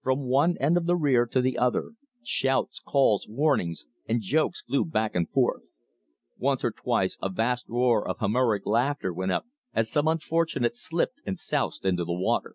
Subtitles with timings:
[0.00, 1.90] From one end of the rear to the other,
[2.22, 5.64] shouts, calls, warnings, and jokes flew back and forth.
[6.38, 9.44] Once or twice a vast roar of Homeric laughter went up
[9.74, 12.54] as some unfortunate slipped and soused into the water.